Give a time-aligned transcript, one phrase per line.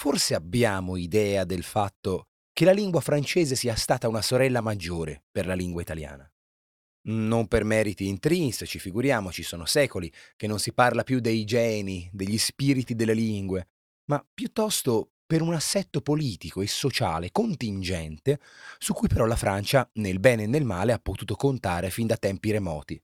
[0.00, 5.44] Forse abbiamo idea del fatto che la lingua francese sia stata una sorella maggiore per
[5.44, 6.26] la lingua italiana.
[7.08, 12.38] Non per meriti intrinseci, figuriamoci, sono secoli che non si parla più dei geni, degli
[12.38, 13.68] spiriti delle lingue,
[14.06, 18.40] ma piuttosto per un assetto politico e sociale contingente
[18.78, 22.16] su cui però la Francia, nel bene e nel male, ha potuto contare fin da
[22.16, 22.98] tempi remoti.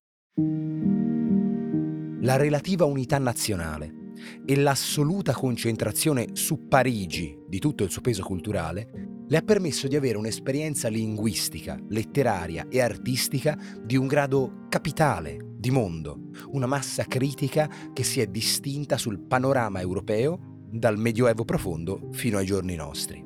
[2.22, 4.05] La relativa unità nazionale,
[4.44, 9.96] e l'assoluta concentrazione su Parigi di tutto il suo peso culturale le ha permesso di
[9.96, 17.68] avere un'esperienza linguistica, letteraria e artistica di un grado capitale di mondo, una massa critica
[17.92, 20.38] che si è distinta sul panorama europeo
[20.70, 23.24] dal Medioevo profondo fino ai giorni nostri.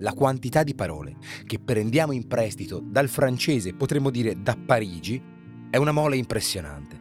[0.00, 5.20] La quantità di parole che prendiamo in prestito dal francese, potremmo dire da Parigi,
[5.70, 6.97] è una mole impressionante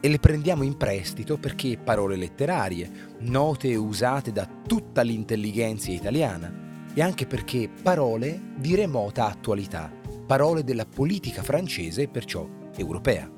[0.00, 7.02] e le prendiamo in prestito perché parole letterarie, note usate da tutta l'intelligenza italiana e
[7.02, 9.92] anche perché parole di remota attualità,
[10.26, 13.30] parole della politica francese e perciò europea.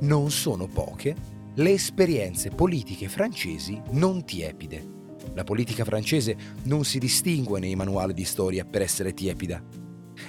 [0.00, 4.98] Non sono poche le esperienze politiche francesi non tiepide.
[5.34, 9.62] La politica francese non si distingue nei manuali di storia per essere tiepida.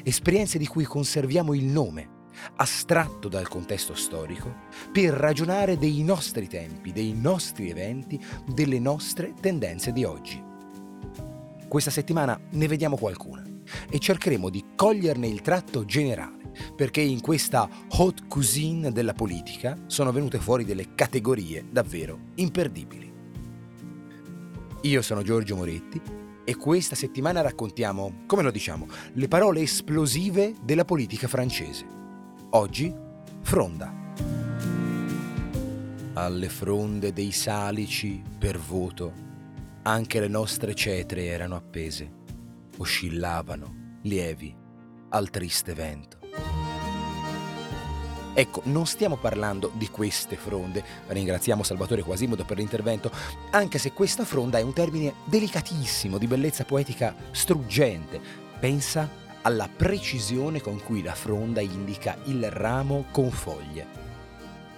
[0.04, 2.20] Esperienze di cui conserviamo il nome
[2.56, 4.54] astratto dal contesto storico,
[4.92, 10.42] per ragionare dei nostri tempi, dei nostri eventi, delle nostre tendenze di oggi.
[11.68, 13.44] Questa settimana ne vediamo qualcuna
[13.90, 20.12] e cercheremo di coglierne il tratto generale, perché in questa haute cuisine della politica sono
[20.12, 23.10] venute fuori delle categorie davvero imperdibili.
[24.82, 26.02] Io sono Giorgio Moretti
[26.44, 32.01] e questa settimana raccontiamo, come lo diciamo, le parole esplosive della politica francese.
[32.54, 32.94] Oggi
[33.44, 33.94] fronda.
[36.16, 39.14] Alle fronde dei salici per voto,
[39.84, 42.12] anche le nostre cetre erano appese,
[42.76, 44.54] oscillavano, lievi,
[45.12, 46.20] al triste vento.
[48.34, 53.12] Ecco, non stiamo parlando di queste fronde, ringraziamo Salvatore Quasimodo per l'intervento,
[53.52, 58.20] anche se questa fronda è un termine delicatissimo, di bellezza poetica struggente.
[58.60, 59.10] Pensa
[59.44, 64.02] alla precisione con cui la fronda indica il ramo con foglie.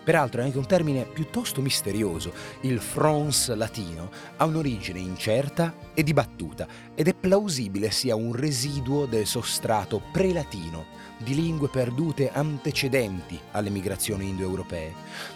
[0.03, 2.33] Peraltro è anche un termine piuttosto misterioso.
[2.61, 9.25] Il frons latino ha un'origine incerta e dibattuta ed è plausibile sia un residuo del
[9.25, 14.93] sostrato prelatino di lingue perdute antecedenti alle migrazioni indoeuropee,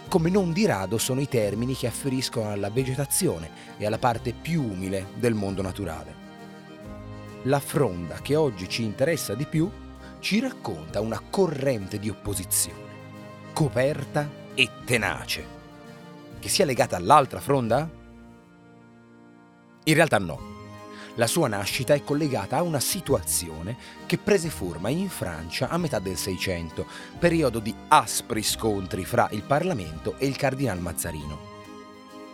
[0.08, 4.62] come non di rado sono i termini che afferiscono alla vegetazione e alla parte più
[4.62, 6.27] umile del mondo naturale.
[7.48, 9.70] La fronda che oggi ci interessa di più
[10.20, 15.46] ci racconta una corrente di opposizione, coperta e tenace.
[16.38, 17.88] Che sia legata all'altra fronda?
[19.84, 20.56] In realtà no.
[21.14, 26.00] La sua nascita è collegata a una situazione che prese forma in Francia a metà
[26.00, 26.86] del Seicento,
[27.18, 31.47] periodo di aspri scontri fra il Parlamento e il cardinal Mazzarino.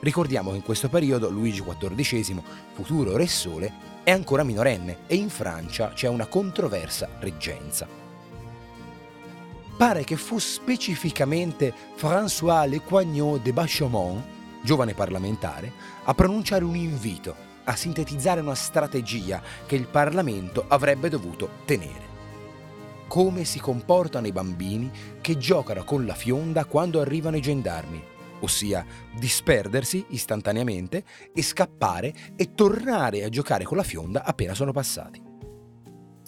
[0.04, 2.42] Ricordiamo che in questo periodo Luigi XIV,
[2.74, 3.72] futuro re sole,
[4.02, 7.88] è ancora minorenne e in Francia c'è una controversa reggenza.
[9.78, 14.22] Pare che fu specificamente François Lecoignot de Bachaumont,
[14.62, 15.72] giovane parlamentare,
[16.04, 17.34] a pronunciare un invito
[17.64, 22.12] a sintetizzare una strategia che il Parlamento avrebbe dovuto tenere.
[23.08, 24.90] Come si comportano i bambini
[25.22, 28.12] che giocano con la fionda quando arrivano i gendarmi?
[28.44, 28.84] Ossia
[29.18, 31.04] disperdersi istantaneamente
[31.34, 35.20] e scappare e tornare a giocare con la fionda appena sono passati.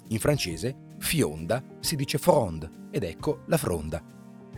[0.09, 4.03] In francese fionda si dice fronde ed ecco la fronda.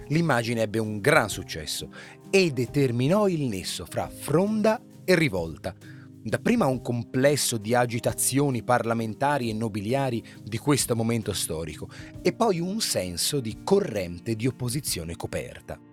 [0.07, 1.89] L'immagine ebbe un gran successo
[2.29, 5.75] e determinò il nesso fra fronda e rivolta,
[6.21, 11.89] dapprima un complesso di agitazioni parlamentari e nobiliari di questo momento storico
[12.21, 15.88] e poi un senso di corrente di opposizione coperta.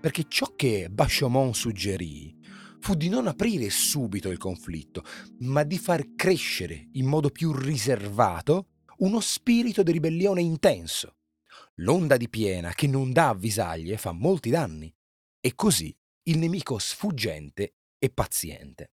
[0.00, 2.34] Perché ciò che Bachaumont suggerì
[2.80, 5.04] fu di non aprire subito il conflitto,
[5.40, 8.68] ma di far crescere in modo più riservato
[8.98, 11.16] uno spirito di ribellione intenso.
[11.76, 14.92] L'onda di piena che non dà avvisaglie fa molti danni
[15.38, 15.94] e così
[16.24, 18.92] il nemico sfuggente e paziente.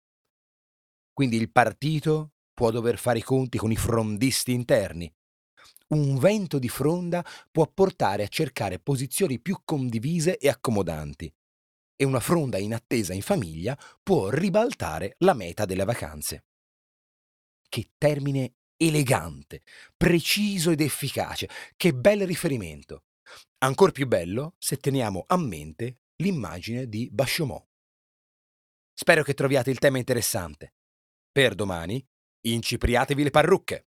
[1.12, 5.12] Quindi il partito può dover fare i conti con i frondisti interni.
[5.88, 11.32] Un vento di fronda può portare a cercare posizioni più condivise e accomodanti.
[11.96, 16.44] E una fronda in attesa in famiglia può ribaltare la meta delle vacanze.
[17.68, 19.62] Che termine elegante,
[19.96, 21.48] preciso ed efficace.
[21.76, 23.04] Che bel riferimento.
[23.58, 27.66] Ancor più bello se teniamo a mente l'immagine di Bachaumont.
[28.92, 30.74] Spero che troviate il tema interessante.
[31.30, 32.04] Per domani,
[32.42, 33.86] incipriatevi le parrucche.